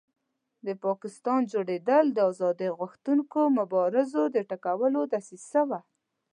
[0.65, 5.79] د پاکستان جوړېدل د آزادۍ غوښتونکو مبارزو د ټکولو دسیسه وه.